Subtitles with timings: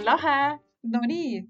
[0.00, 0.36] on lahe.
[0.96, 1.40] Nonii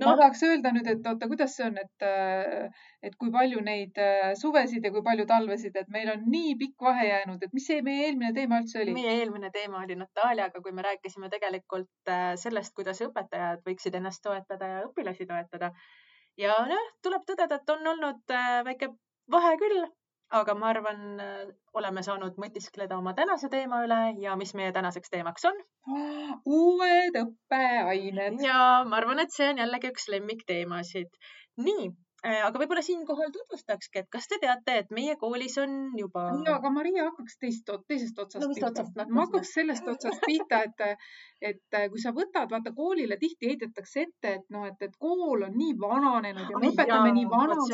[0.00, 0.06] No.
[0.08, 3.98] ma tahaks öelda nüüd, et oota, kuidas see on, et, äh, et kui palju neid
[4.00, 7.66] äh, suvesid ja kui palju talvesid, et meil on nii pikk vahe jäänud, et mis
[7.68, 8.94] see meie eelmine teema üldse oli?
[8.96, 14.24] meie eelmine teema oli Nataliaga, kui me rääkisime tegelikult äh, sellest, kuidas õpetajad võiksid ennast
[14.24, 15.74] toetada ja õpilasi toetada.
[16.40, 18.36] ja noh, tuleb tõdeda, et on olnud
[18.70, 18.94] väike
[19.36, 19.84] vahe küll,
[20.30, 21.00] aga ma arvan,
[21.74, 25.58] oleme saanud mõtiskleda oma tänase teema üle ja mis meie tänaseks teemaks on.
[26.46, 28.38] uued õppeained.
[28.44, 31.10] ja ma arvan, et see on jällegi üks lemmikteemasid.
[31.66, 31.90] nii,
[32.22, 36.26] aga võib-olla siinkohal tutvustakski, et kas te teate, et meie koolis on juba.
[36.46, 39.06] ja, aga Maria hakkaks teist, teisest otsast no, pihta.
[39.08, 41.06] ma hakkaks sellest otsast pihta, et,
[41.40, 45.54] et kui sa võtad, vaata koolile tihti heidetakse ette, et noh, et, et kool on
[45.56, 47.66] nii vananenud ja me õpetame nii vanu,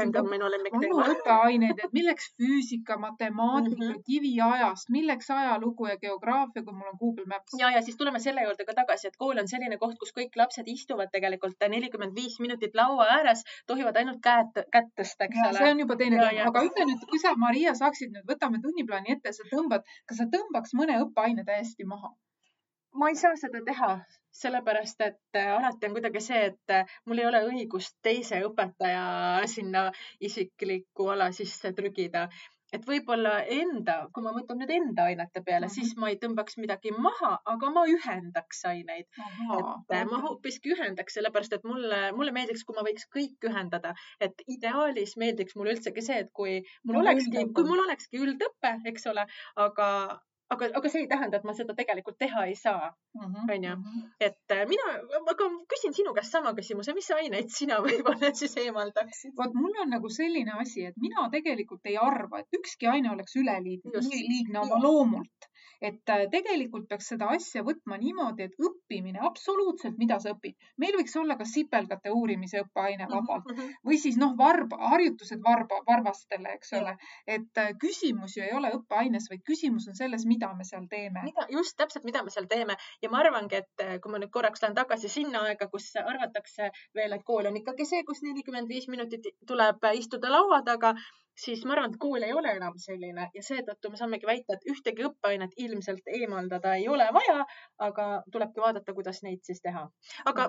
[1.15, 3.91] õppeaineid, et milleks füüsika, matemaatika mm.
[3.91, 4.05] -hmm.
[4.07, 7.57] kiviajast, milleks ajalugu ja geograafia, kui mul on Google Maps.
[7.59, 10.39] ja, ja siis tuleme selle juurde ka tagasi, et kool on selline koht, kus kõik
[10.43, 15.49] lapsed istuvad tegelikult nelikümmend viis minutit laua ääres, tohivad ainult käed, kätt tõsta, eks ja
[15.51, 15.59] ole.
[15.59, 19.17] see on juba teine teema, aga ütle nüüd, kui sa, Maria, saaksid nüüd, võtame tunniplaani
[19.17, 22.15] ette, sa tõmbad, kas sa tõmbaks mõne õppeaine täiesti maha?
[22.99, 23.91] Ma ei saa seda teha,
[24.37, 29.47] sellepärast et äh, alati on kuidagi see, et äh, mul ei ole õigust teise õpetaja
[29.49, 29.89] sinna
[30.21, 32.29] isiklikku ala sisse trügida.
[32.75, 35.73] et võib-olla enda, kui ma mõtlen nüüd enda ainete peale, Mhm.
[35.75, 39.07] siis ma ei tõmbaks midagi maha, aga ma ühendaks aineid.
[39.59, 43.95] et äh, ma hoopiski ühendaks, sellepärast et mulle, mulle meeldiks, kui ma võiks kõik ühendada,
[44.21, 48.75] et ideaalis meeldiks mulle üldsegi see, et kui mul No olekski, kui mul olekski üldõpe,
[48.93, 49.25] eks ole,
[49.57, 49.89] aga,
[50.55, 53.73] aga, aga see ei tähenda, et ma seda tegelikult teha ei saa, Mhm, onju.
[54.21, 54.87] et äh, mina,
[55.33, 59.33] aga küsin sinu käest sama küsimuse, mis aineid sina võib-olla siis eemaldaksid?
[59.39, 63.37] vot mul on nagu selline asi, et mina tegelikult ei arva, et ükski aine oleks
[63.43, 65.51] üleliigne, liigne oma loomult.
[65.81, 70.55] Et äh, tegelikult peaks seda asja võtma niimoodi, et õppimine, absoluutselt, mida sa õpid.
[70.79, 73.13] meil võiks olla ka sipelgate uurimise õppeaine Mhm.
[73.13, 73.51] vabalt
[73.85, 76.97] või siis noh, varb, harjutused varba, varvastele, eks ole.
[77.27, 81.23] et äh, küsimus ju ei ole õppeaines, vaid küsimus on selles, mida me seal teeme.
[81.25, 84.31] mida, just täpselt, mida me seal teeme ja ma arvangi, et äh, kui ma nüüd
[84.31, 88.69] korraks lähen tagasi sinna aega, kus arvatakse veel, et kool on ikkagi see, kus nelikümmend
[88.69, 90.95] viis minutit tuleb istuda laua taga,
[91.45, 94.71] siis ma arvan, et kool ei ole enam selline ja seetõttu me saamegi väita, et
[94.73, 97.45] ühtegi õppeainet ilmselt eemaldada ei ole vaja,
[97.89, 99.85] aga tulebki vaadata, kuidas neid siis teha.
[100.33, 100.49] aga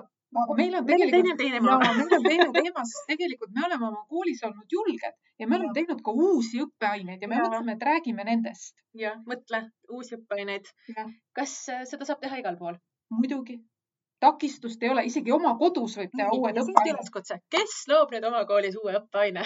[0.56, 1.78] meil on tegelikult teine teema.
[2.00, 5.72] meil on teine teema, sest tegelikult me oleme oma koolis olnud julged ja me oleme
[5.78, 8.76] teinud ka uusi õppeaineid ja me mõtleme, et räägime nendest.
[8.98, 10.68] jah, mõtle, uusi õppeaineid.
[11.36, 12.80] Kas äh, seda saab teha igal pool?
[13.08, 13.54] muidugi,
[14.20, 18.26] takistust ei ole, isegi oma kodus võib teha uued ja õppeained üleskutse, kes loob nüüd
[18.28, 19.44] oma koolis uue õppeaine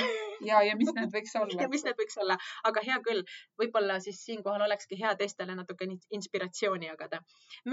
[0.48, 1.68] ja, ja mis need võiks ja olla?
[1.72, 2.38] mis need võiks olla,
[2.70, 3.22] aga hea küll,
[3.60, 7.20] võib-olla siis siinkohal olekski hea teistele natukene inspiratsiooni jagada.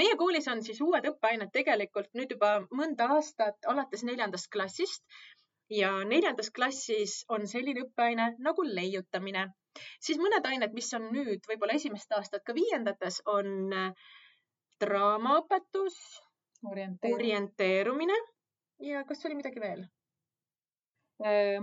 [0.02, 5.06] meie koolis on siis uued õppeained tegelikult nüüd juba mõnda aastat alates neljandast klassist
[5.70, 9.48] ja neljandas klassis on selline õppeaine nagu leiutamine.
[10.02, 13.94] siis mõned ained, mis on nüüd võib-olla esimest aastat ka viiendates, on äh,
[14.82, 16.00] draamaõpetus,
[16.66, 18.18] orienteerumine.
[18.80, 19.86] ja kas oli midagi veel?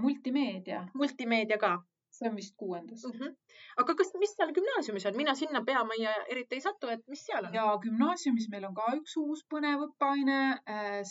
[0.01, 1.79] multimeedia, multimeedia ka
[2.17, 3.05] see on vist kuuendas.
[3.05, 3.13] mm.
[3.19, 3.37] -hmm.
[3.83, 7.49] aga kas, mis seal gümnaasiumis on, mina sinna peamajja eriti ei satu, et mis seal
[7.49, 7.55] on?
[7.55, 10.39] ja gümnaasiumis meil on ka üks uus põnev õppeaine.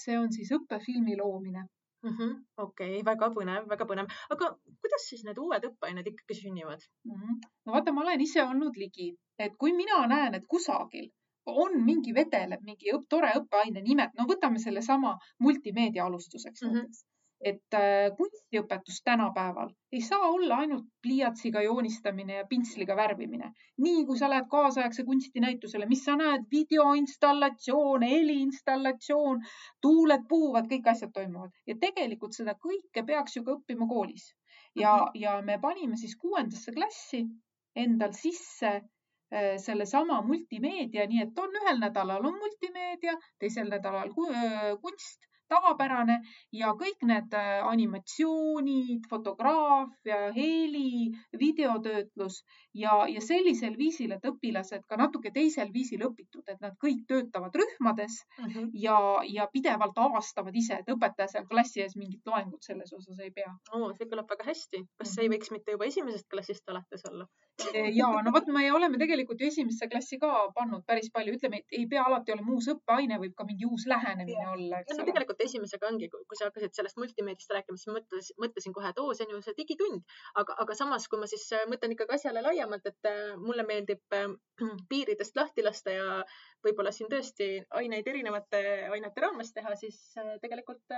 [0.03, 1.65] see on siis õppefilmi loomine.
[2.05, 2.33] mm -hmm.
[2.67, 6.81] okei väga põnev, väga põnev, aga kuidas siis need uued õppeained ikkagi sünnivad?
[7.11, 7.37] Mhm.
[7.65, 11.09] no vaata, ma olen ise olnud ligi, et kui mina näen, et kusagil
[11.45, 16.73] on mingi vedeleb mingi õpp, tore õppeaine nimed, no võtame sellesama multimeedia alustuseks Mhm.
[16.75, 17.03] näiteks.
[17.45, 23.51] et äh, kunstiõpetus tänapäeval ei saa olla ainult pliiatsiga joonistamine ja pintsliga värvimine.
[23.77, 29.41] nii kui sa lähed kaasaegse kunstinäitusele, mis sa näed, videoinstallatsioon, heliinstallatsioon,
[29.81, 34.33] tuuled puhuvad, kõik asjad toimuvad ja tegelikult seda kõike peaks ju ka õppima koolis.
[34.75, 35.21] ja Mhm.
[35.21, 37.25] ja me panime siis kuuendasse klassi
[37.75, 38.81] endal sisse
[39.61, 46.19] sellesama multimeedia, nii et on ühel nädalal on multimeedia, teisel nädalal öö, kunst, tavapärane
[46.55, 52.41] ja kõik need äh, animatsioonid, fotograafia, heli, videotöötlus
[52.73, 57.55] ja, ja sellisel viisil, et õpilased ka natuke teisel viisil õpitud, et nad kõik töötavad
[57.55, 58.49] rühmades mm?
[58.49, 58.69] -hmm.
[58.85, 58.99] ja,
[59.37, 63.51] ja pidevalt avastavad ise, et õpetaja seal klassi ees mingit loengut selles osas ei pea.
[63.71, 64.85] Oh, see kõlab väga hästi.
[64.97, 67.27] kas see ei võiks mitte juba esimesest klassist alates olla?
[67.95, 71.77] ja no vot, me oleme tegelikult ju esimesse klassi ka pannud päris palju, ütleme, et
[71.79, 74.51] ei pea alati olema uus õppeaine, võib ka mingi uus lähenemine ja.
[74.51, 75.34] olla, no, ole.
[75.35, 79.13] Tegelikult esimesega ongi, kui sa hakkasid sellest multimeediast rääkima, siis mõtlesin, mõtlesin kohe, et oo,
[79.13, 80.03] see on ju see digitund,
[80.41, 84.15] aga, aga samas, kui ma siis äh, mõtlen ikkagi asjale laiemalt, et äh, mulle meeldib
[84.15, 84.29] äh,
[84.91, 86.07] piiridest lahti lasta ja
[86.65, 87.49] võib-olla siin tõesti
[87.81, 88.61] aineid erinevate
[88.91, 89.99] ainete raames teha, siis
[90.41, 90.95] tegelikult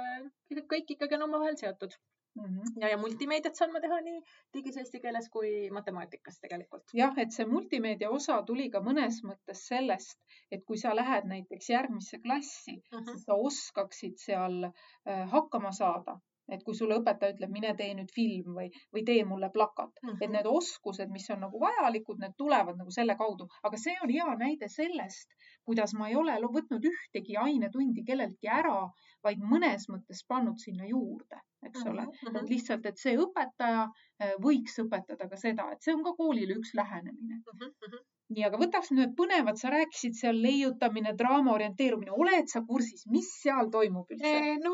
[0.71, 1.95] kõik ikkagi on omavahel seotud
[2.37, 2.57] mm.
[2.57, 2.81] -hmm.
[2.81, 4.21] ja, ja multimeediat saan ma teha nii
[4.57, 6.95] digis eesti keeles kui matemaatikas tegelikult.
[7.01, 10.19] jah, et see multimeedia osa tuli ka mõnes mõttes sellest,
[10.51, 13.11] et kui sa lähed näiteks järgmisse klassi mm, -hmm.
[13.11, 16.19] siis sa oskaksid seal äh, hakkama saada
[16.55, 20.09] et kui sulle õpetaja ütleb, mine tee nüüd film või, või tee mulle plakat mm,
[20.09, 20.21] -hmm.
[20.23, 24.13] et need oskused, mis on nagu vajalikud, need tulevad nagu selle kaudu, aga see on
[24.13, 25.35] hea näide sellest,
[25.67, 28.77] kuidas ma ei ole võtnud ühtegi ainetundi kelleltki ära,
[29.23, 32.11] vaid mõnes mõttes pannud sinna juurde eks ole mm.
[32.11, 32.37] -hmm.
[32.41, 36.57] et lihtsalt, et see õpetaja äh, võiks õpetada ka seda, et see on ka koolile
[36.59, 37.59] üks lähenemine mm.
[37.63, 38.05] -hmm.
[38.35, 43.29] nii, aga võtaks nüüd põnevad, sa rääkisid seal leiutamine, draama orienteerumine, oled sa kursis, mis
[43.41, 44.33] seal toimub üldse?
[44.37, 44.73] Äh, no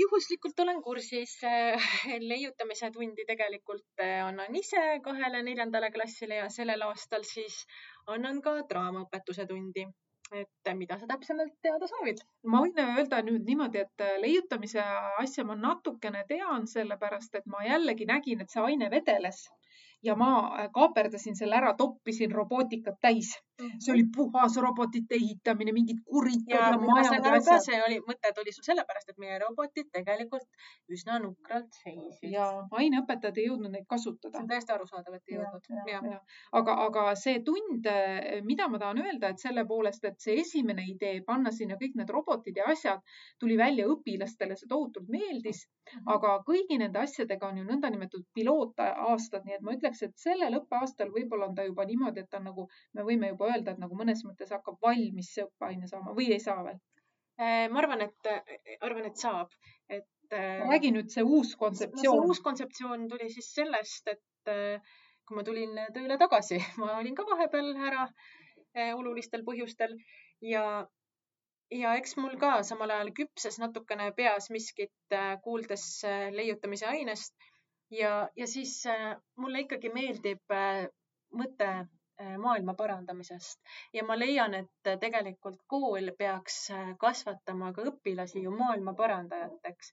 [0.00, 1.36] juhuslikult olen kursis.
[1.44, 1.90] Äh,
[2.32, 7.60] leiutamise tundi tegelikult annan ise kahele neljandale klassile ja sellel aastal siis
[8.06, 9.86] annan ka draamaõpetuse tundi
[10.42, 12.22] et mida sa täpsemalt teada soovid?
[12.52, 14.84] ma võin öelda nüüd niimoodi, et leiutamise
[15.22, 19.46] asja ma natukene tean, sellepärast et ma jällegi nägin, et see aine vedeles
[20.04, 23.34] ja ma äh, kaaperdasin selle ära, toppisin robootikat täis.
[23.56, 27.62] See oli puhas robotite ehitamine, mingid kurikud ja, ja majad ja asjad.
[27.66, 30.64] see oli, mõte tuli sul sellepärast, et meie robotid tegelikult
[30.96, 32.32] üsna nukralt seisid.
[32.34, 32.48] ja
[32.82, 34.34] aineõpetajad ei jõudnud neid kasutada.
[34.34, 36.10] see on täiesti arusaadav, et ei jõudnud.
[36.60, 40.86] aga, aga see tund, äh, mida ma tahan öelda, et selle poolest, et see esimene
[40.90, 45.66] idee panna sinna kõik need robotid ja asjad tuli välja õpilastele, see tohutult meeldis
[46.14, 51.10] aga kõigi nende asjadega on ju nõndanimetatud pilootaastad, nii et ma ütleks, et sellel õppeaastal
[51.16, 52.66] võib-olla on ta juba niimoodi, et ta on nagu,
[52.96, 56.42] me võime juba öelda, et nagu mõnes mõttes hakkab valmis see õppeaine saama või ei
[56.42, 56.80] saa veel?
[57.40, 58.30] Äh, ma arvan, et,
[58.80, 59.54] arvan, et saab,
[59.88, 60.10] et.
[60.32, 62.30] Äh, räägi nüüd see uus kontseptsioon no,.
[62.32, 64.94] uus kontseptsioon tuli siis sellest, et äh,
[65.28, 68.08] kui ma tulin tööle tagasi, ma olin ka vahepeal ära
[68.98, 69.92] olulistel põhjustel
[70.42, 70.64] ja
[71.70, 75.14] ja eks mul ka samal ajal küpses natukene peas miskit,
[75.44, 75.84] kuuldes
[76.34, 77.36] leiutamise ainest
[77.90, 80.86] ja, ja siis äh, mulle ikkagi meeldib äh,
[81.34, 81.84] mõte äh,
[82.38, 83.60] maailma parandamisest
[83.92, 86.58] ja ma leian, et tegelikult kool peaks
[87.00, 89.92] kasvatama ka õpilasi ju maailma parandajateks.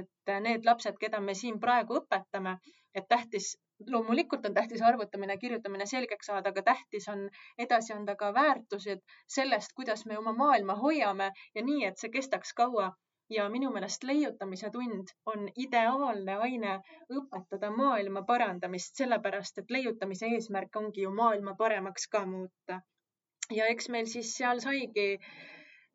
[0.00, 2.56] et need lapsed, keda me siin praegu õpetame,
[2.94, 3.48] et tähtis,
[3.94, 7.28] loomulikult on tähtis arvutamine, kirjutamine selgeks saada, aga tähtis on
[7.58, 9.02] edasi anda ka väärtused
[9.36, 12.92] sellest, kuidas me oma maailma hoiame ja nii, et see kestaks kaua
[13.34, 16.74] ja minu meelest leiutamise tund on ideaalne aine
[17.18, 22.80] õpetada maailma parandamist, sellepärast et leiutamise eesmärk ongi ju maailma paremaks ka muuta.
[23.50, 25.08] ja eks meil siis seal saigi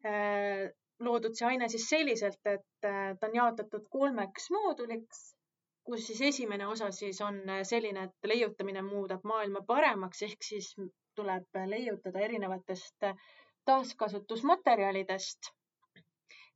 [0.06, 0.68] äh,
[1.00, 5.24] loodud see aine siis selliselt, et äh, ta on jaotatud kolmeks mooduliks,
[5.88, 10.74] kus siis esimene osa siis on selline, et leiutamine muudab maailma paremaks, ehk siis
[11.16, 13.07] tuleb leiutada erinevatest
[13.66, 15.51] taaskasutusmaterjalidest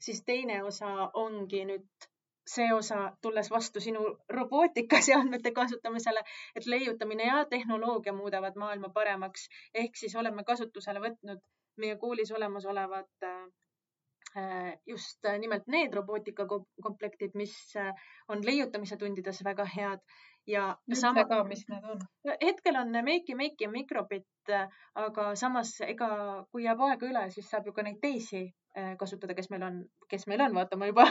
[0.02, 2.10] siis teine osa ongi nüüd
[2.52, 6.24] see osa, tulles vastu sinu robootikaseadmete kasutamisele,
[6.56, 9.48] et leiutamine ja tehnoloogia muudavad maailma paremaks.
[9.74, 11.44] ehk siis oleme kasutusele võtnud
[11.78, 17.94] meie koolis olemasolevad äh, just nimelt need robootikakomplektid, mis äh,
[18.28, 20.04] on leiutamise tundides väga head
[20.48, 22.00] ja sama ka, mis need on?
[22.42, 24.54] hetkel on Makey, Makey ja Microbit,
[24.96, 26.10] aga samas ega
[26.52, 28.44] kui jääb aega üle, siis saab ju ka neid teisi
[28.78, 31.06] äh, kasutada, kes meil on, kes meil on, vaata ma juba.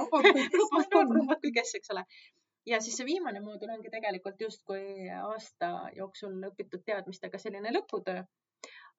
[0.00, 2.06] robot kui kes, eks ole.
[2.66, 8.24] ja siis see viimane moodul ongi tegelikult justkui aasta jooksul õpitud teadmistega selline lõputöö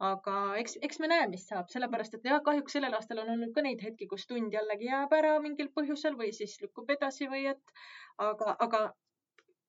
[0.08, 3.54] aga eks, eks me näe, mis saab, sellepärast et jah, kahjuks sellel aastal on olnud
[3.56, 7.48] ka neid hetki, kus tund jällegi jääb ära mingil põhjusel või siis lükkub edasi või
[7.54, 7.74] et
[8.22, 8.82] aga, aga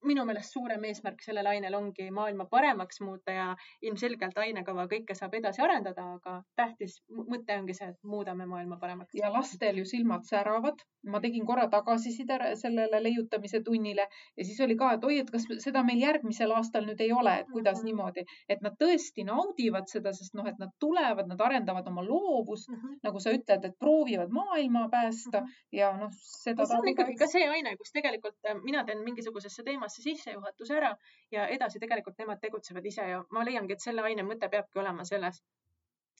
[0.06, 3.46] minu meelest suurem eesmärk sellel ainel ongi maailma paremaks muuta ja
[3.82, 9.14] ilmselgelt ainekava kõike saab edasi arendada, aga tähtis mõte ongi see, et muudame maailma paremaks.
[9.18, 10.78] ja lastel ju silmad säravad.
[11.08, 15.46] ma tegin korra tagasiside sellele leiutamise tunnile ja siis oli ka, et oi, et kas
[15.62, 17.84] seda meil järgmisel aastal nüüd ei ole, et kuidas mm -hmm.
[17.84, 22.68] niimoodi, et nad tõesti naudivad seda, sest noh, et nad tulevad, nad arendavad oma loovust
[22.68, 22.98] mm, -hmm.
[23.02, 25.78] nagu sa ütled, et proovivad maailma päästa mm -hmm.
[25.78, 26.66] ja noh, seda.
[26.66, 30.76] see on ikkagi ka see aine, kus tegelikult äh, mina teen mingisugusesse teemasse teemasse sissejuhatuse
[30.76, 30.96] ära
[31.32, 35.04] ja edasi tegelikult nemad tegutsevad ise ja ma leiangi, et selle aine mõte peabki olema
[35.04, 35.40] selles,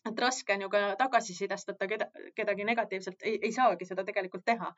[0.08, 4.72] et raske on ju ka tagasisidestada keda, kedagi negatiivselt, ei, saagi seda tegelikult teha.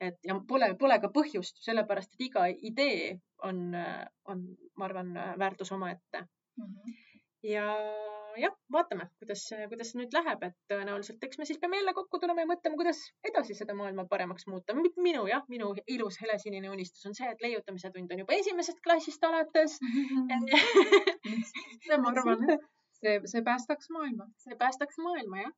[0.00, 3.74] et ja pole, pole ka põhjust, sellepärast et iga idee on,
[4.24, 4.40] on,
[4.76, 6.64] ma arvan, väärtus omaette mm.
[6.64, 7.11] -hmm.
[7.42, 7.66] Ja
[8.40, 12.44] jah, vaatame, kuidas, kuidas nüüd läheb, et tõenäoliselt, eks me siis peame jälle kokku tulema
[12.44, 14.76] ja mõtlema, kuidas edasi seda maailma paremaks muuta.
[14.96, 19.24] minu jah, minu ilus helesinine unistus on see, et leiutamise tund on juba esimesest klassist
[19.28, 19.78] alates
[21.86, 22.46] see, ma arvan,
[23.00, 24.30] see, see päästaks maailma.
[24.46, 25.52] see päästaks maailma, jah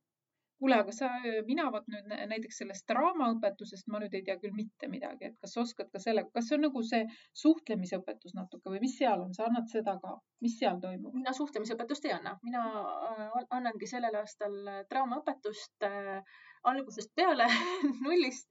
[0.59, 1.09] kuule, aga sa,
[1.47, 5.55] mina vot nüüd näiteks sellest draamaõpetusest ma nüüd ei tea küll mitte midagi, et kas
[5.55, 7.01] sa oskad ka selle, kas see on nagu see
[7.41, 11.13] suhtlemisõpetus natuke või mis seal on, sa annad seda ka, mis seal toimub?
[11.17, 14.55] mina suhtlemisõpetust ei anna, mina äh, annangi sellel aastal
[14.91, 16.37] draamaõpetust äh,
[16.71, 17.49] algusest peale
[18.05, 18.47] nullist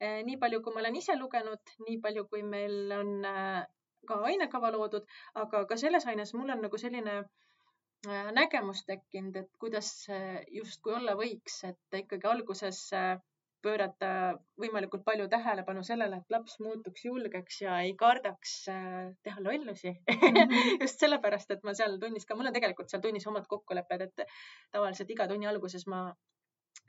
[0.00, 0.22] äh,.
[0.28, 3.64] nii palju, kui ma olen ise lugenud, nii palju, kui meil on äh,
[4.06, 5.10] ka ainekava loodud,
[5.42, 7.55] aga ka selles aines mul on nagu selline äh, Äh,
[8.06, 10.06] nägemus tekkinud, et kuidas
[10.52, 13.16] justkui olla võiks, et ikkagi alguses äh,
[13.66, 14.10] pöörata
[14.60, 19.92] võimalikult palju tähelepanu sellele, et laps muutuks julgeks ja ei kardaks äh, teha lollusi
[20.82, 24.24] just sellepärast, et ma seal tunnis ka, mul on tegelikult seal tunnis omad kokkulepped, et
[24.74, 26.06] tavaliselt iga tunni alguses ma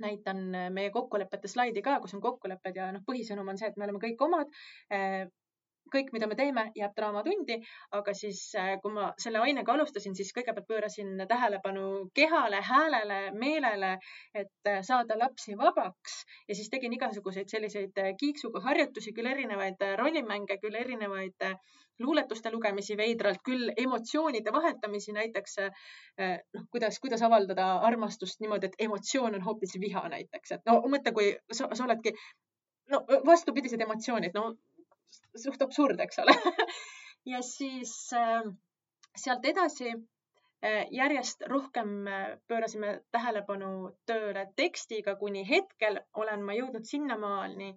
[0.03, 0.43] näitan
[0.75, 4.03] meie kokkulepete slaidi ka, kus on kokkulepped ja noh, põhisõnum on see, et me oleme
[4.03, 4.51] kõik omad
[5.93, 7.57] kõik, mida me teeme, jääb draamatundi,
[7.97, 13.95] aga siis, äh, kui ma selle ainega alustasin, siis kõigepealt pöörasin tähelepanu kehale, häälele, meelele,
[14.33, 16.21] et äh, saada lapsi vabaks.
[16.47, 21.47] Ja siis tegin igasuguseid selliseid äh, kiiksuga harjutusi, küll erinevaid rollimänge, küll erinevaid
[21.99, 25.55] luuletuste lugemisi veidralt, küll emotsioonide vahetamisi, näiteks
[26.53, 31.15] noh, kuidas, kuidas avaldada armastust niimoodi, et emotsioon on hoopis viha näiteks, et no mõtle,
[31.17, 32.13] kui sa, sa oledki
[32.91, 34.51] no vastupidised emotsioonid, no
[35.35, 36.35] suht absurd, eks ole.
[37.27, 38.45] Ja siis äh,
[39.19, 43.71] sealt edasi äh, järjest rohkem äh, pöörasime tähelepanu
[44.07, 47.73] tööle tekstiga, kuni hetkel olen ma jõudnud sinnamaani,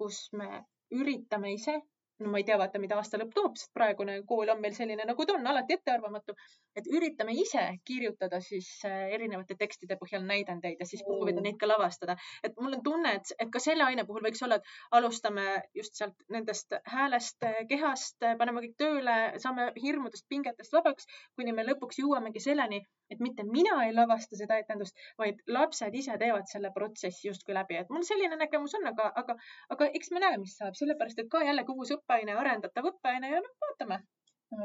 [0.00, 0.62] kus me
[1.02, 1.82] üritame ise
[2.22, 5.02] no ma ei tea, vaata, mida aasta lõpp toob, sest praegune kool on meil selline,
[5.08, 6.34] nagu ta on, alati ettearvamatu.
[6.78, 11.68] et üritame ise kirjutada siis äh, erinevate tekstide põhjal näidendeid ja siis proovida neid ka
[11.70, 12.16] lavastada.
[12.42, 15.98] et mul on tunne, et, et ka selle aine puhul võiks olla, et alustame just
[15.98, 22.42] sealt nendest häälest, kehast, paneme kõik tööle, saame hirmudest, pingetest vabaks, kuni me lõpuks jõuamegi
[22.42, 27.54] selleni, et mitte mina ei lavasta seda etendust, vaid lapsed ise teevad selle protsessi justkui
[27.56, 29.36] läbi, et mul selline nägemus on, aga, aga,
[29.76, 33.40] aga eks me näe, mis saab, sellepärast et ka jällegi uus õppeaine, arendatav õppeaine ja
[33.42, 34.04] noh, vaatame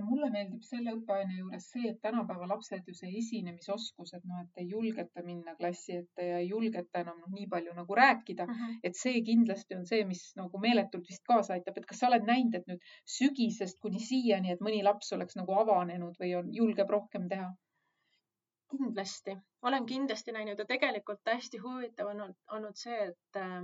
[0.05, 4.61] mulle meeldib selle õppeaine juures see, et tänapäeva lapsed ju see esinemisoskus, et noh, et
[4.61, 8.51] ei julgeta minna klassi ette ja ei julgeta enam noh, nii palju nagu rääkida uh,
[8.59, 8.75] -huh.
[8.83, 12.27] et see kindlasti on see, mis nagu meeletult vist kaasa aitab, et kas sa oled
[12.29, 16.89] näinud, et nüüd sügisest kuni siiani, et mõni laps oleks nagu avanenud või on, julgeb
[16.97, 17.49] rohkem teha?
[18.69, 19.33] kindlasti,
[19.65, 23.63] olen kindlasti näinud ja tegelikult hästi huvitav on olnud, see, et äh,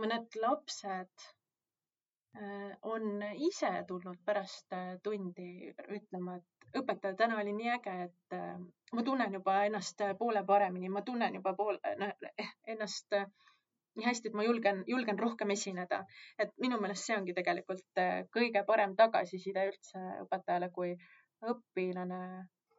[0.00, 1.28] mõned lapsed
[2.82, 8.56] on ise tulnud pärast äh, tundi ütlema, et õpetaja, täna oli nii äge, et äh,
[8.92, 12.30] ma tunnen juba ennast äh, poole paremini, ma tunnen juba poole noh,
[12.74, 13.26] ennast äh,
[13.98, 16.04] nii hästi, et ma julgen, julgen rohkem esineda.
[16.38, 20.94] et minu meelest see ongi tegelikult äh, kõige parem tagasiside üldse õpetajale, kui
[21.50, 22.22] õpilane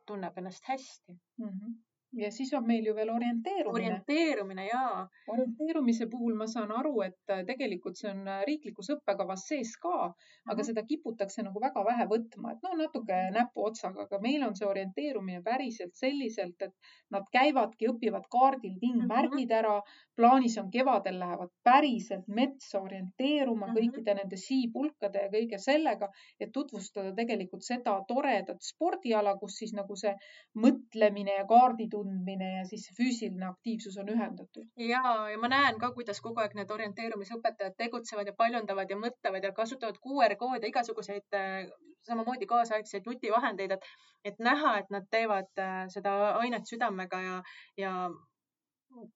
[0.07, 1.47] tunneb ennast hästi mm.
[1.47, 1.79] -hmm
[2.13, 3.85] ja siis on meil ju veel orienteerumine.
[3.85, 5.07] orienteerumine ja.
[5.27, 10.11] orienteerumise puhul ma saan aru, et äh, tegelikult see on äh, riiklikus õppekavas sees ka,
[10.11, 10.65] aga mhm.
[10.67, 13.37] seda kiputakse nagu väga vähe võtma, et no natuke mhm.
[13.37, 19.59] näpuotsaga, aga meil on see orienteerumine päriselt selliselt, et nad käivadki, õpivad kaardil tingmärgid mhm.
[19.61, 19.81] ära.
[20.21, 23.77] plaanis on kevadel lähevad päriselt metsa orienteeruma mm -hmm.
[23.79, 29.95] kõikide nende siipulkade ja kõige sellega, et tutvustada tegelikult seda toredat spordiala, kus siis nagu
[29.95, 30.13] see
[30.55, 34.67] mõtlemine ja kaarditud tundmine ja siis füüsiline aktiivsus on ühendatud.
[34.77, 39.47] ja, ja ma näen ka, kuidas kogu aeg need orienteerumisõpetajad tegutsevad ja paljundavad ja mõtlevad
[39.47, 41.69] ja kasutavad QR koode, igasuguseid äh,
[42.07, 43.87] samamoodi kaasaegseid nutivahendeid, et,
[44.31, 47.39] et näha, et nad teevad äh, seda ainet südamega ja,
[47.77, 47.95] ja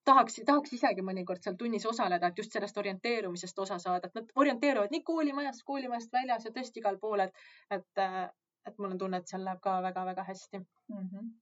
[0.08, 4.36] tahaks, tahaks isegi mõnikord seal tunnis osaleda, et just sellest orienteerumisest osa saada, et nad
[4.44, 7.48] orienteeruvad nii koolimajas, koolimajast väljas ja tõesti igal pool, et,
[7.80, 8.22] et, äh,
[8.70, 11.10] et mul on tunne, et seal läheb ka väga-väga hästi mm.
[11.10, 11.34] -hmm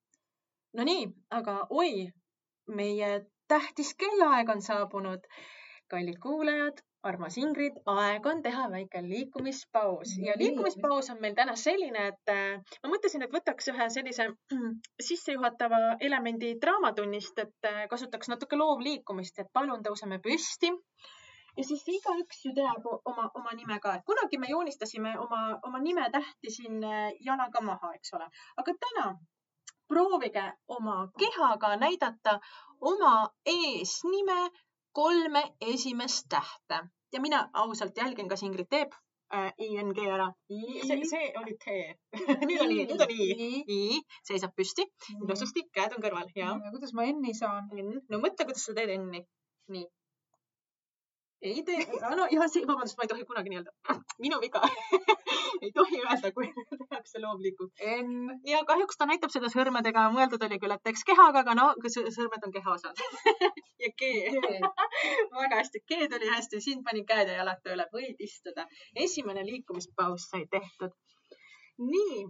[0.73, 2.07] Nonii, aga oi,
[2.77, 3.09] meie
[3.47, 5.27] tähtis kellaaeg on saabunud.
[5.93, 10.15] kallid kuulajad, armas Ingrid, aeg on teha väike liikumispaus.
[10.25, 14.25] Ja liikumispaus on meil täna selline, et äh, ma mõtlesin, et võtaks ühe sellise
[15.09, 20.71] sissejuhatava elemendi draamatunnist, et äh, kasutaks natuke loovliikumist, et palun tõuseme püsti.
[21.57, 25.83] Ja siis igaüks ju teab oma, oma nime ka, et kunagi me joonistasime oma, oma
[25.85, 28.31] nimetähti siin äh, jalaga maha, eks ole,
[28.63, 29.05] aga täna
[29.93, 30.43] proovige
[30.77, 32.39] oma kehaga näidata
[32.91, 33.13] oma
[33.45, 34.49] eesnime
[34.91, 36.83] kolme esimest tähte
[37.13, 38.93] ja mina ausalt jälgin, kas Ingrid teeb
[39.33, 40.27] äh, ING ära.
[40.87, 41.75] see, see oli T
[42.49, 43.27] nüüd on nii, nüüd on I.
[43.69, 44.85] nii, seisab püsti,
[45.15, 46.53] ilusasti, käed on kõrval ja.
[46.69, 47.69] kuidas ma N-i saan?
[48.09, 49.23] No mõtle, kuidas sa teed N-i.
[49.73, 49.87] nii.
[51.43, 51.83] Ei tee,
[52.15, 53.73] no ja see, vabandust, ma ei tohi kunagi nii-öelda,
[54.25, 54.61] minu viga
[55.63, 56.49] ei tohi öelda, kui
[56.89, 57.83] tehakse loomlikult.
[58.47, 62.47] Ja kahjuks ta näitab seda sõrmedega, mõeldud oli küll, et teeks kehaga, aga no sõrmed
[62.47, 63.03] on kehaosad
[63.83, 64.11] ja G
[65.33, 68.67] väga hästi, G tuli hästi, siin panin käed ja jalad tööle, võid istuda.
[69.07, 70.95] esimene liikumispaus sai tehtud.
[71.91, 72.23] nii,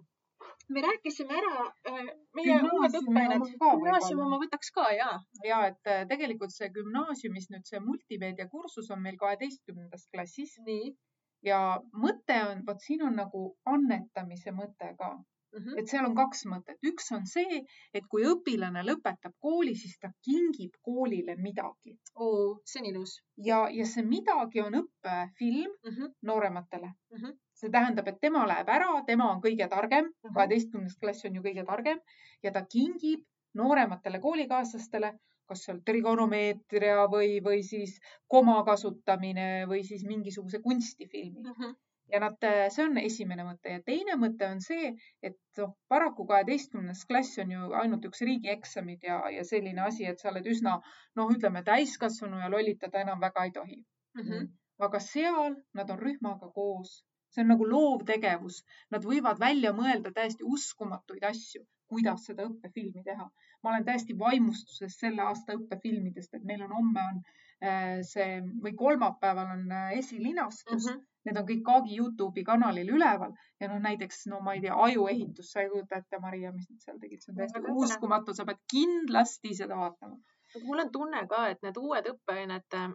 [0.69, 1.55] me rääkisime ära
[1.89, 3.47] äh, meie uued õppeained.
[3.61, 5.09] gümnaasiumi ma võtaks ka ja.
[5.47, 10.55] ja et äh, tegelikult see gümnaasiumis nüüd see multimeedia kursus on meil kaheteistkümnendas klassis.
[10.67, 10.95] nii
[11.43, 11.59] ja
[12.05, 13.43] mõte on, vot siin on nagu
[13.75, 15.59] annetamise mõte ka mm.
[15.59, 15.79] -hmm.
[15.79, 17.61] et seal on kaks mõtet, üks on see,
[17.93, 21.97] et kui õpilane lõpetab kooli, siis ta kingib koolile midagi.
[22.15, 23.17] oo, see on ilus.
[23.49, 26.13] ja, ja see midagi on õppefilm mm -hmm.
[26.31, 27.33] noorematele Mm -hmm.
[27.55, 30.33] See tähendab, et tema läheb ära, tema on kõige targem, Mhm.
[30.35, 31.99] kaheteistkümnes klass on ju kõige targem
[32.43, 33.23] ja ta kingib
[33.55, 35.13] noorematele koolikaaslastele,
[35.47, 41.75] kas seal trigonomeetria või, või siis koma kasutamine või siis mingisuguse kunstifilmi Mm -hmm.
[42.13, 42.37] ja nad,
[42.71, 47.51] see on esimene mõte ja teine mõte on see, et noh, paraku kaheteistkümnes klass on
[47.51, 50.81] ju ainult üks riigieksamid ja, ja selline asi, et sa oled üsna
[51.15, 53.83] noh, ütleme täiskasvanu ja lollitada enam väga ei tohi
[54.15, 54.47] Mm -hmm.
[54.79, 58.63] aga seal nad on rühmaga koos, see on nagu loovtegevus,
[58.93, 63.29] nad võivad välja mõelda täiesti uskumatuid asju, kuidas seda õppefilmi teha.
[63.63, 67.21] ma olen täiesti vaimustuses selle aasta õppefilmidest, et meil on homme on
[67.63, 70.89] äh, see või kolmapäeval on äh, esilinastus mm.
[70.89, 71.05] -hmm.
[71.29, 75.53] need on kõik Kaagi Youtube'i kanalil üleval ja noh, näiteks no ma ei tea, ajuehitus,
[75.53, 77.77] sa ei kujuta ette, Maria, mis nad seal tegid, see on täiesti tore.
[77.87, 80.19] uskumatu, sa pead kindlasti seda vaatama.
[80.67, 82.89] mul on tunne ka, et need uued õppeained äh,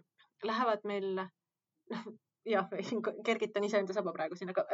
[0.52, 1.14] lähevad meil,
[1.94, 2.08] noh,
[2.46, 4.64] jah, siin kergitan iseenda saba praegu siin, aga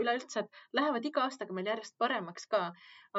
[0.00, 2.64] üleüldse, et lähevad iga aastaga meil järjest paremaks ka.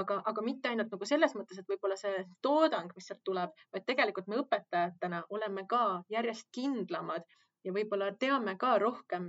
[0.01, 3.85] aga, aga mitte ainult nagu selles mõttes, et võib-olla see toodang, mis sealt tuleb, vaid
[3.85, 7.27] tegelikult me õpetajatena oleme ka järjest kindlamad
[7.63, 9.27] ja võib-olla teame ka rohkem,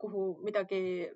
[0.00, 1.10] kuhu midagi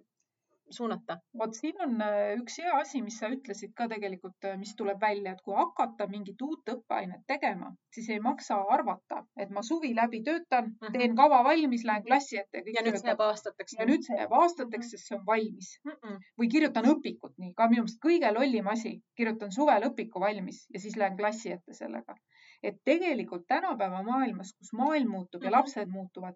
[0.71, 1.19] suunata.
[1.39, 5.33] vot siin on äh, üks hea asi, mis sa ütlesid ka tegelikult, mis tuleb välja,
[5.33, 10.23] et kui hakata mingit uut õppeainet tegema, siis ei maksa arvata, et ma suvi läbi
[10.23, 10.93] töötan, Mhm.
[10.93, 13.77] teen kava valmis, lähen klassi ette ja nüüd see jääb aastateks.
[13.79, 15.93] ja nüüd see jääb aastateks, sest see on valmis mm.
[15.93, 16.19] -mm.
[16.41, 20.81] või kirjutan õpikut nii, ka minu meelest kõige lollim asi, kirjutan suvel õpiku valmis ja
[20.81, 22.15] siis lähen klassi ette sellega.
[22.63, 25.57] et tegelikult tänapäeva maailmas, kus maailm muutub ja Mhm.
[25.57, 26.35] lapsed muutuvad,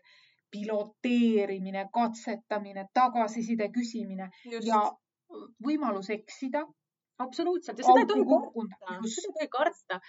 [0.50, 4.66] piloteerimine, katsetamine, tagasiside küsimine Just.
[4.66, 4.82] ja
[5.64, 6.66] võimalus eksida.
[7.18, 10.00] absoluutselt ja seda ei tohi karta seda ei tohi karta.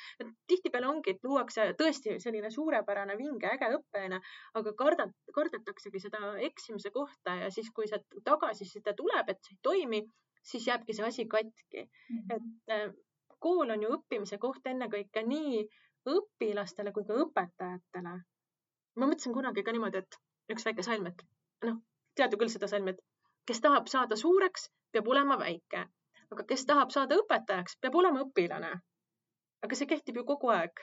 [0.47, 4.21] tihtipeale ongi, et luuakse tõesti selline suurepärane vinge äge õppeaine,
[4.61, 9.61] aga karda-, kardetaksegi seda eksimise kohta ja siis, kui see tagasiside tuleb, et see ei
[9.69, 10.03] toimi,
[10.51, 11.87] siis jääbki see asi katki.
[12.35, 12.95] et
[13.39, 15.63] kool on ju õppimise koht ennekõike nii
[16.13, 18.15] õpilastele kui ka õpetajatele.
[18.99, 20.17] ma mõtlesin kunagi ka niimoodi, et
[20.53, 21.23] üks väike salm, et
[21.67, 21.77] noh,
[22.15, 23.01] tead ju küll seda salmi, et
[23.49, 25.85] kes tahab saada suureks, peab olema väike,
[26.31, 28.79] aga kes tahab saada õpetajaks, peab olema õpilane.
[29.63, 30.79] aga see kehtib ju kogu aeg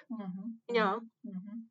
[0.74, 1.62] ja Mhm.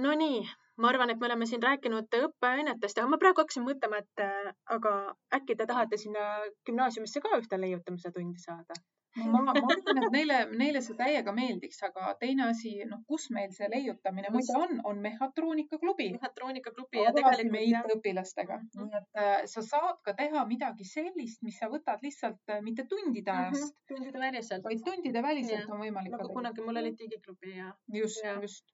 [0.00, 0.46] Nonii,
[0.78, 4.52] ma arvan, et me oleme siin rääkinud õppeainetest ja ma praegu hakkasin mõtlema, et äh,
[4.76, 4.92] aga
[5.34, 6.20] äkki te tahate sinna
[6.66, 8.74] gümnaasiumisse ka ühte leiutamise tundi saada?
[9.16, 13.50] ma, ma arvan, et neile, neile see täiega meeldiks, aga teine asi, noh, kus meil
[13.56, 16.10] see leiutamine muide on, on mehhatroonikaklubi.
[16.16, 18.84] mehhatroonikaklubi ja tegelikult jah, IT-õpilastega, Mhm.
[18.84, 22.86] nii et äh, sa saad ka teha midagi sellist, mis sa võtad lihtsalt äh, mitte
[22.92, 24.62] tundide ajast, tundide väliselt.
[24.64, 28.64] vaid tundide väliselt Jah, on võimalik nagu kunagi mul oli digiklubi ja, just just.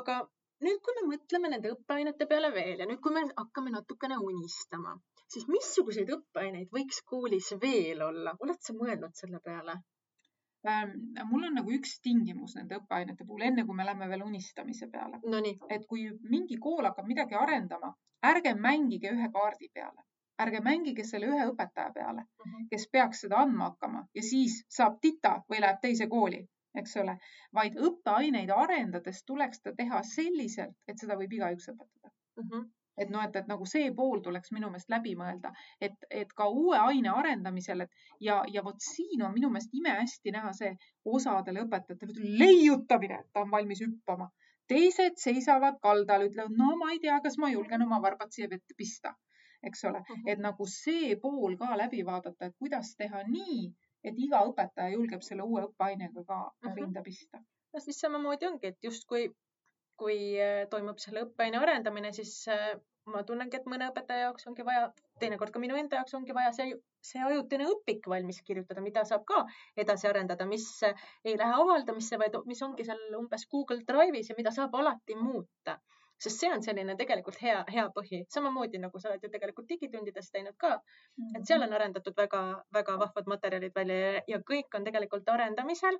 [0.00, 0.22] aga
[0.64, 4.94] nüüd, kui me mõtleme nende õppeainete peale veel ja nüüd, kui me hakkame natukene unistama,
[5.32, 9.76] siis missuguseid õppeaineid võiks koolis veel olla, oled sa mõelnud selle peale?
[10.68, 10.92] Ähm,
[11.28, 15.18] mul on nagu üks tingimus nende õppeainete puhul, enne kui me läheme veel unistamise peale,
[15.34, 17.90] Nonii, et kui mingi kool hakkab midagi arendama,
[18.24, 20.06] ärge mängige ühe kaardi peale,
[20.40, 22.68] ärge mängige selle ühe õpetaja peale, Mhm.
[22.70, 26.40] kes peaks seda andma hakkama ja siis saab tita või läheb teise kooli,
[26.80, 27.18] eks ole,
[27.54, 32.10] vaid õppeaineid arendades tuleks ta teha selliselt, et seda võib igaüks õpetada.
[32.40, 32.64] Mhm.
[32.98, 36.46] Et noh, et, et nagu see pool tuleks minu meelest läbi mõelda, et, et ka
[36.48, 40.72] uue aine arendamisel, et ja, ja vot siin on minu meelest imehästi näha see
[41.04, 44.30] osadel õpetajatel ütleb, leiutamine, ta on valmis hüppama.
[44.68, 48.74] teised seisavad kaldal, ütlevad, no ma ei tea, kas ma julgen oma varbat siia vette
[48.78, 49.10] pista,
[49.62, 53.66] eks ole, et nagu see pool ka läbi vaadata, et kuidas teha nii,
[54.04, 56.74] et iga õpetaja julgeb selle uue õppeainega ka Mhm.
[56.76, 57.38] rinda pista.
[57.74, 59.28] no siis samamoodi ongi, et justkui
[60.00, 62.74] kui äh, toimub selle õppeaine arendamine, siis äh,
[63.12, 64.88] ma tunnengi, et mõne õpetaja jaoks ongi vaja,
[65.20, 69.26] teinekord ka minu enda jaoks ongi vaja see, see ajutine õpik valmis kirjutada, mida saab
[69.28, 69.44] ka
[69.84, 74.54] edasi arendada, mis ei lähe avaldamisse, vaid mis ongi seal umbes Google Drive'is ja mida
[74.56, 75.78] saab alati muuta.
[76.24, 80.30] Sest see on selline tegelikult hea, hea põhi, samamoodi nagu sa oled ju tegelikult digitundides
[80.32, 80.76] teinud ka.
[81.36, 85.98] Et seal on arendatud väga-väga vahvad materjalid välja ja, ja kõik on tegelikult arendamisel.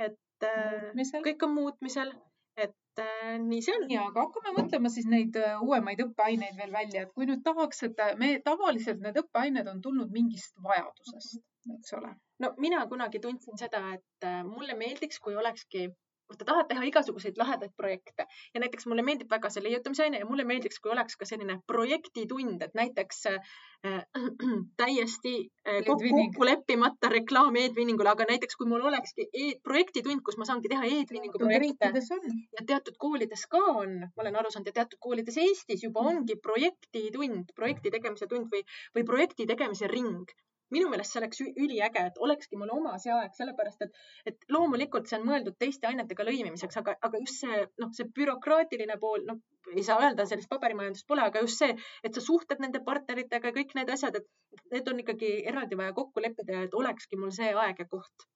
[0.00, 1.22] et äh, muutmisel.
[1.26, 2.12] kõik on muutmisel,
[2.56, 3.86] et äh, nii see on.
[3.92, 7.82] ja, aga hakkame mõtlema siis neid äh, uuemaid õppeaineid veel välja, et kui nüüd tahaks,
[7.88, 11.42] et äh, me tavaliselt need õppeained on tulnud mingist vajadusest,
[11.76, 12.12] eks ole.
[12.44, 15.88] no mina kunagi tundsin seda, et äh, mulle meeldiks, kui olekski
[16.38, 18.26] ta tahab teha igasuguseid lahedaid projekte.
[18.54, 21.58] Ja näiteks mulle meeldib väga see leiutamise aine ja mulle meeldiks, kui oleks ka selline
[21.70, 23.38] projektitund, et näiteks äh,
[24.82, 25.34] täiesti
[25.66, 30.72] äh, kokku leppimata reklaam e-twinningule, aga näiteks kui mul olekski e projektitund, kus ma saangi
[30.72, 35.40] teha e-twinningu projekte ja teatud koolides ka on, ma olen aru saanud ja teatud koolides
[35.40, 38.62] Eestis juba ongi projektitund, projekti tegemise tund või,
[38.96, 40.30] või projekti tegemise ring
[40.74, 45.10] minu meelest see oleks üliäge, et olekski mul oma see aeg, sellepärast et, et loomulikult
[45.10, 49.40] see on mõeldud teiste ainetega lõimimiseks, aga, aga just see, noh, see bürokraatiline pool, noh,
[49.74, 53.74] ei saa öelda, sellist paberimajandust pole, aga just see, et sa suhtled nende partneritega, kõik
[53.78, 57.52] need asjad, et need on ikkagi eraldi vaja kokku leppida ja et olekski mul see
[57.54, 58.28] aeg ja koht.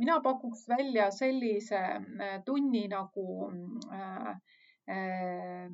[0.00, 3.24] mina pakuks välja sellise äh, tunni nagu
[3.92, 4.30] äh,
[4.88, 5.66] äh,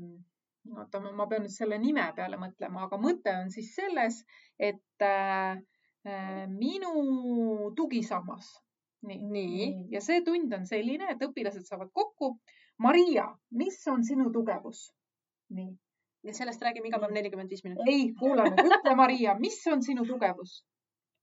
[0.75, 4.25] oota, ma pean nüüd selle nime peale mõtlema, aga mõte on siis selles,
[4.59, 5.61] et Äh,
[6.53, 8.53] minu tugisammas.
[9.07, 12.37] nii, nii., ja see tund on selline, et õpilased saavad kokku.
[12.83, 14.89] Maria, mis on sinu tugevus?
[15.57, 15.75] nii.
[16.27, 17.93] ja sellest räägime iga päev nelikümmend viis minutit.
[17.93, 20.59] ei, kuula nüüd, ütle Maria, mis on sinu tugevus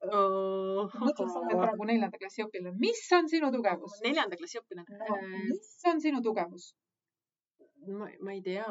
[0.03, 3.99] mõtle, sa oled praegu neljanda klassi õpilane, mis on sinu tugevus?
[4.03, 5.19] neljanda klassi õpilane no,.
[5.47, 6.73] mis on sinu tugevus?
[7.87, 8.67] Ma, ma ei tea.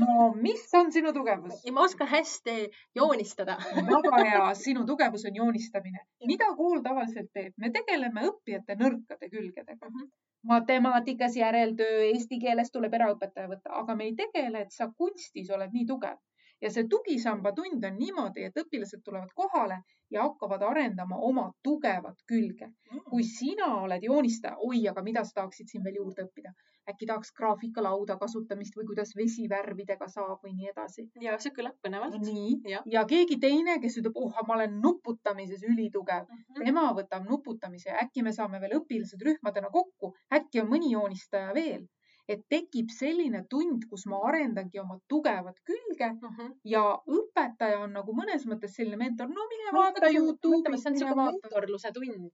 [0.00, 1.58] no mis on sinu tugevus?
[1.72, 2.56] ma oskan hästi
[2.94, 6.04] joonistada väga hea, sinu tugevus on joonistamine.
[6.26, 7.52] mida kool tavaliselt teeb?
[7.56, 9.98] me tegeleme õppijate nõrkade külgedega mm.
[9.98, 10.08] -hmm.
[10.52, 15.72] matemaatikas järeltöö, eesti keeles tuleb eraõpetaja võtta, aga me ei tegele, et sa kunstis oled
[15.72, 16.18] nii tugev
[16.62, 22.22] ja see tugisamba tund on niimoodi, et õpilased tulevad kohale ja hakkavad arendama oma tugevat
[22.32, 22.70] külge.
[22.92, 23.02] Mm.
[23.10, 26.54] kui sina oled joonistaja, oi, aga mida sa tahaksid siin veel juurde õppida?
[26.90, 31.06] äkki tahaks graafikalauda kasutamist või kuidas vesivärvidega saab või nii edasi.
[31.24, 32.20] ja see kõlab põnevalt.
[32.22, 33.04] nii, ja.
[33.10, 36.64] keegi teine, kes ütleb, oh, ma olen nuputamises ülitugev mm, -hmm.
[36.64, 41.54] tema võtab nuputamise ja äkki me saame veel õpilased rühmadena kokku, äkki on mõni joonistaja
[41.58, 41.88] veel
[42.28, 46.48] et tekib selline tund, kus ma arendangi oma tugevat külge uh -huh.
[46.72, 46.82] ja
[47.16, 50.82] õpetaja on nagu mõnes mõttes selline mentor, no mine no, vaata Youtube'is.
[50.82, 52.30] see on siuke mentorluse tund.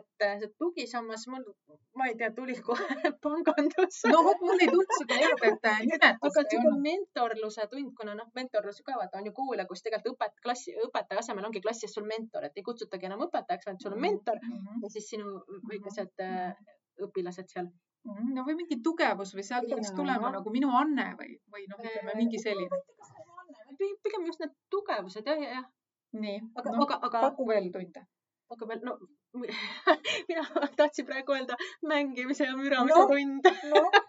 [0.00, 1.44] et äh, see tugisammas mul,
[1.98, 2.86] ma ei tea, tuli kohe
[3.26, 3.98] pangandus.
[4.12, 5.14] no vot, mul ei tulnud seda
[5.50, 9.82] et nimetust aga siuke mentorluse tund, kuna noh, mentorlus ka vaata on ju koole, kus
[9.82, 13.82] tegelikult õpet-, klassi, õpetaja asemel ongi klassis sul mentor, et ei kutsutagi enam õpetajaks, vaid
[13.82, 14.82] sul on mentor mm -hmm.
[14.82, 15.26] ja siis sinu
[15.72, 17.08] väikesed mm -hmm.
[17.08, 21.36] õpilased seal Mhm, no või mingi tugevus või sealt peaks tulema nagu minu anne või,
[21.52, 22.82] või noh, ütleme mingi selline.
[23.76, 25.66] pigem just need tugevused jah, jah.
[26.16, 27.22] nii, aga no,, aga, aga.
[27.28, 28.06] paku veel tunde.
[28.54, 28.98] aga veel, no
[30.28, 30.42] mina
[30.78, 34.05] tahtsin praegu öelda mängimise ja müramise no, tund no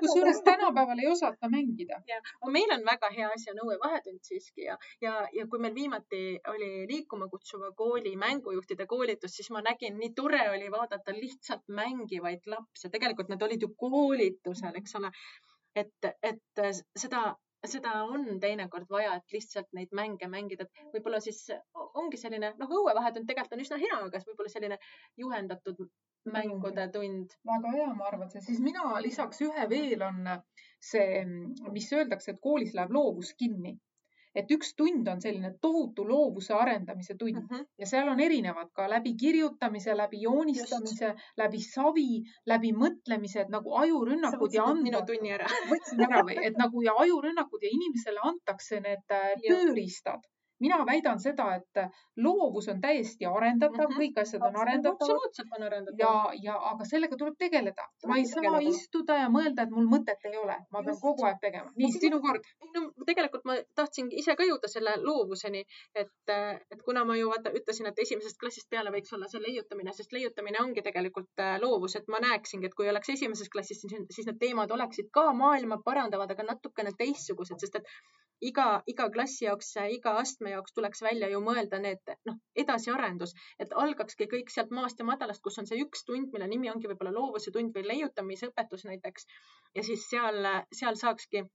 [0.00, 2.00] kusjuures tänapäeval ei osata mängida.
[2.08, 2.20] ja,
[2.56, 6.22] meil on väga hea asi on õuevahetund siiski ja, ja, ja kui meil viimati
[6.54, 12.46] oli liikuma kutsuva kooli mängujuhtide koolitus, siis ma nägin, nii tore oli vaadata lihtsalt mängivaid
[12.46, 15.10] lapsi, tegelikult nad olid ju koolitusel, eks ole.
[15.74, 16.62] et, et
[16.96, 17.34] seda
[17.68, 21.40] seda on teinekord vaja, et lihtsalt neid mänge mängida, et võib-olla siis
[22.00, 24.78] ongi selline, noh, õuevahetund tegelikult on üsna hea, aga võib-olla selline
[25.20, 25.80] juhendatud
[26.32, 27.32] mängude tund.
[27.46, 30.28] väga hea, ma arvan, see siis mina lisaks ühe veel on
[30.90, 31.24] see,
[31.72, 33.74] mis öeldakse, et koolis läheb loovus kinni.
[34.34, 37.36] Et üks tund on selline tohutu loovuse arendamise tund.
[37.36, 37.66] Mm -hmm.
[37.78, 43.76] ja seal on erinevad ka läbi kirjutamise, läbi joonistamise, läbi savi, läbi mõtlemise, et nagu
[43.82, 44.82] ajurünnakud ja anda.
[44.88, 45.46] minu tunni ära.
[45.70, 50.26] Võtsin ära või, et nagu ja ajurünnakud ja inimesele antakse need äh, tööriistad
[50.60, 51.80] mina väidan seda, et
[52.16, 54.00] loovus on täiesti arendatav mm, -hmm.
[54.00, 55.00] kõik asjad on arendatavad.
[55.00, 56.00] absoluutselt on arendatavad.
[56.04, 57.86] ja, ja aga sellega tuleb tegeleda.
[58.06, 58.50] ma ei tegeleda.
[58.50, 61.02] saa istuda ja mõelda, et mul mõtet ei ole, ma pean Just.
[61.02, 61.72] kogu aeg tegema.
[61.76, 62.48] nii, sinu kord.
[62.76, 65.64] no tegelikult ma tahtsin ise ka jõuda selle loovuseni,
[65.94, 66.34] et,
[66.70, 70.12] et kuna ma ju vaata ütlesin, et esimesest klassist peale võiks olla see leiutamine, sest
[70.12, 74.38] leiutamine ongi tegelikult äh, loovus, et ma näeksingi, et kui oleks esimesest klassist, siis need
[74.38, 77.90] teemad oleksid ka maailma parandavad, aga natukene teistsugused, sest et
[78.48, 83.32] iga, iga klassi jaoks, iga astme astme jaoks tuleks välja ju mõelda need noh, edasiarendus,
[83.58, 86.88] et algakski kõik sealt maast ja madalast, kus on see üks tund, mille nimi ongi
[86.90, 89.26] võib-olla loovuse tund või leiutamisõpetus näiteks
[89.74, 91.46] ja siis seal, seal saakski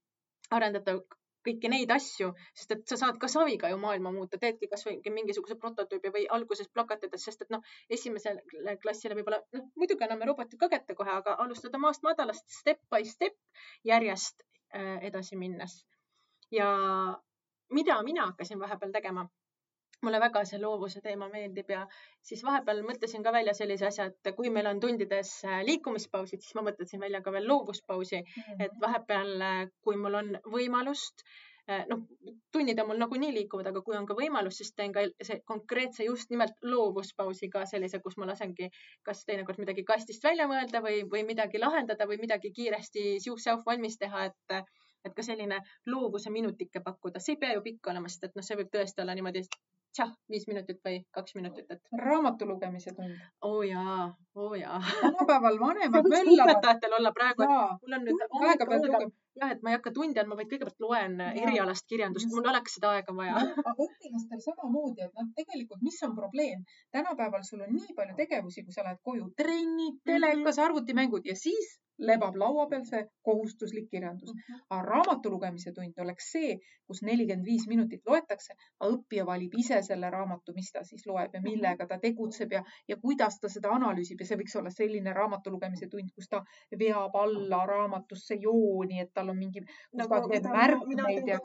[0.50, 0.98] arendada
[1.46, 5.56] kõiki neid asju, sest et sa saad ka saviga ju maailma muuta, teedki kasvõi mingisuguse
[5.62, 10.68] prototüübi või alguses plakatites, sest et noh, esimesele klassile võib-olla noh, muidugi anname robotid ka
[10.74, 13.38] kätte kohe, aga alustada maast madalast step by step
[13.86, 15.84] järjest äh, edasi minnes.
[16.52, 16.68] ja
[17.70, 19.28] mida mina hakkasin vahepeal tegema
[20.06, 21.82] mulle väga see loovuse teema meeldib ja
[22.30, 26.56] siis vahepeal mõtlesin ka välja sellise asja, et kui meil on tundides äh, liikumispausid, siis
[26.56, 28.66] ma mõtlesin välja ka veel loovuspausi mm, -hmm.
[28.66, 31.26] et vahepeal, äh, kui mul on võimalust,
[31.68, 32.06] äh, noh,
[32.56, 36.08] tunnid on mul nagunii liikuvad, aga kui on ka võimalus, siis teen ka see konkreetse
[36.08, 38.72] just nimelt loovuspausi ka sellise, kus ma lasengi
[39.04, 44.00] kas teinekord midagi kastist välja mõelda või, või midagi lahendada või midagi kiiresti siuh-säuh valmis
[44.00, 44.64] teha, et
[45.06, 48.46] et ka selline loovuse minutike pakkuda, see ei pea ju pikk olema, sest et noh,
[48.46, 49.46] see võib tõesti olla niimoodi
[49.96, 51.82] tšah, viis minutit või kaks minutit, et.
[52.02, 53.16] raamatu lugemise tund.
[53.46, 54.78] oo oh jaa, oo oh jaa.
[55.02, 56.54] tänapäeval vanemad möllavad.
[56.54, 59.10] õpetajatel olla praegu, mul on nüüd aega peab lugema.
[59.42, 61.32] jah, et ma ei hakka tundi andma, vaid kõigepealt loen ja.
[61.48, 63.66] erialast kirjandust, mul oleks seda aega vaja no,.
[63.66, 66.66] aga õpilastel samamoodi, et noh, tegelikult, mis on probleem?
[66.96, 71.32] tänapäeval sul on nii palju tegevusi, kui sa lähed koju, trennid, telekas mm -hmm., arvutimängud
[71.34, 74.32] ja siis lebab laua peal see kohustuslik kirjandus.
[74.34, 74.60] Mhm.
[74.70, 76.56] aga raamatu lugemise tund oleks see,
[76.88, 81.34] kus nelikümmend viis minutit loetakse, aga õppija valib ise selle raamatu, mis ta siis loeb
[81.34, 85.14] ja millega ta tegutseb ja, ja kuidas ta seda analüüsib ja see võiks olla selline
[85.14, 86.44] raamatu lugemise tund, kus ta
[86.84, 91.40] veab alla raamatusse jooni, et tal on mingi, nagu, ta märkmeid ja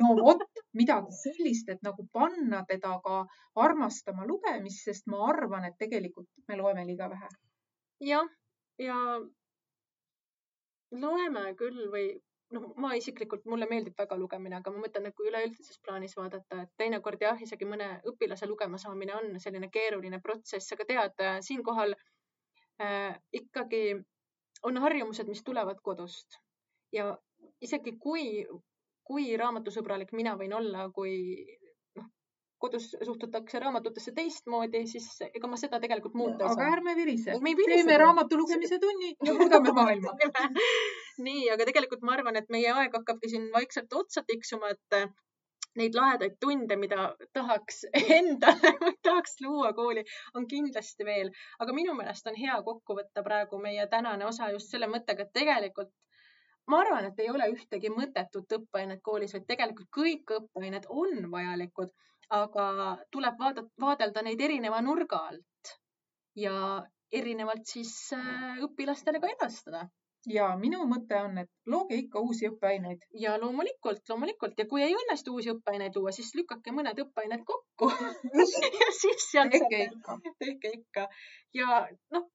[0.00, 0.44] no vot,
[0.76, 3.24] midagi sellist, et nagu panna teda ka
[3.66, 7.32] armastama lugemist, sest ma arvan, et tegelikult me loeme liiga vähe.
[8.12, 8.28] jah,
[8.78, 9.20] ja, ja
[10.92, 12.08] loeme küll või
[12.54, 16.72] noh, ma isiklikult, mulle meeldib väga lugemine, aga ma mõtlen, kui üleüldises plaanis vaadata, et
[16.78, 21.96] teinekord jah, isegi mõne õpilase lugema saamine on selline keeruline protsess, aga tead, siinkohal
[22.82, 23.82] äh, ikkagi
[24.66, 26.38] on harjumused, mis tulevad kodust.
[26.94, 27.10] Ja
[27.60, 28.46] isegi kui,
[29.06, 31.16] kui raamatusõbralik mina võin olla, kui
[32.62, 36.56] kodus suhtutakse raamatutesse teistmoodi, siis ega ma seda tegelikult muuta ei saa.
[36.56, 37.36] aga ärme virise.
[37.66, 40.14] teeme raamatu lugemise tunni ja muudame maailma
[41.26, 45.14] nii, aga tegelikult ma arvan, et meie aeg hakkabki siin vaikselt otsa tiksuma, et
[45.76, 47.84] neid lahedaid tunde, mida tahaks
[48.18, 53.24] endale või tahaks luua kooli, on kindlasti veel, aga minu meelest on hea kokku võtta
[53.26, 55.92] praegu meie tänane osa just selle mõttega, et tegelikult
[56.72, 61.92] ma arvan, et ei ole ühtegi mõttetut õppeainet koolis, vaid tegelikult kõik õppeained on vajalikud
[62.34, 65.76] aga tuleb vaadata, vaadelda neid erineva nurga alt
[66.36, 66.56] ja
[67.12, 69.86] erinevalt siis äh, õpilastele ka edastada
[70.26, 73.04] ja minu mõte on, et looge ikka uusi õppeaineid.
[73.20, 77.90] ja loomulikult, loomulikult ja kui ei õnnestu uusi õppeaineid luua, siis lükake mõned õppeained kokku
[78.80, 80.18] ja siis sealt tehke ikka.
[80.42, 81.06] tehke ikka
[81.54, 81.80] ja
[82.14, 82.28] noh,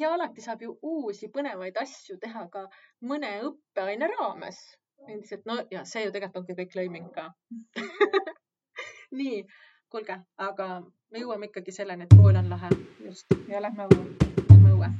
[0.00, 2.66] ja alati saab ju uusi põnevaid asju teha ka
[3.04, 4.60] mõne õppeaine raames
[5.06, 5.44] endiselt.
[5.46, 7.28] no ja see ju tegelikult ongi kõik lõiming ka
[9.10, 9.46] nii,
[9.90, 10.68] kuulge, aga
[11.12, 12.72] me jõuame ikkagi selleni, et kool on lahe.
[13.04, 14.04] just ja lähme õue.
[14.50, 14.92] Lähme õue.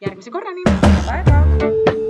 [0.00, 2.02] järgmise korrani.